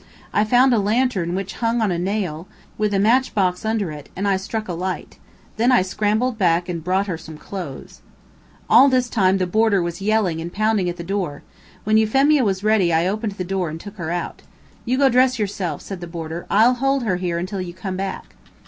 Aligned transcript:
I 0.33 0.43
found 0.45 0.73
a 0.73 0.79
lantern 0.79 1.35
which 1.35 1.53
hung 1.57 1.79
on 1.79 1.91
a 1.91 1.99
nail, 1.99 2.47
with 2.75 2.91
a 2.91 2.97
match 2.97 3.35
box 3.35 3.63
under 3.63 3.91
it, 3.91 4.09
and 4.15 4.27
I 4.27 4.35
struck 4.35 4.67
a 4.67 4.73
light. 4.73 5.19
Then 5.57 5.71
I 5.71 5.83
scrambled 5.83 6.39
back 6.39 6.67
and 6.67 6.83
brought 6.83 7.05
her 7.05 7.19
some 7.19 7.37
clothes. 7.37 8.01
All 8.67 8.89
this 8.89 9.09
time 9.11 9.37
the 9.37 9.45
boarder 9.45 9.79
was 9.79 10.01
yelling 10.01 10.41
and 10.41 10.51
pounding 10.51 10.89
at 10.89 10.97
the 10.97 11.03
door. 11.03 11.43
When 11.83 11.97
Euphemia 11.97 12.43
was 12.43 12.63
ready 12.63 12.91
I 12.91 13.05
opened 13.05 13.33
the 13.33 13.43
door 13.43 13.69
and 13.69 13.79
took 13.79 13.97
her 13.97 14.09
out. 14.09 14.41
"You 14.85 14.97
go 14.97 15.07
dress 15.07 15.37
yourself;" 15.37 15.83
said 15.83 16.01
the 16.01 16.07
boarder. 16.07 16.47
"I'll 16.49 16.73
hold 16.73 17.03
her 17.03 17.17
here 17.17 17.37
until 17.37 17.61
you 17.61 17.75
come 17.75 17.95
back." 17.95 18.33